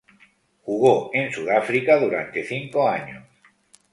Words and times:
Jugó 0.63 1.11
en 1.13 1.31
Sudáfrica 1.31 1.99
durante 1.99 2.43
cinco 2.43 2.89
años. 2.89 3.23